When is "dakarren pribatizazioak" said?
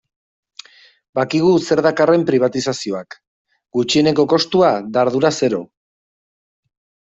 1.89-3.19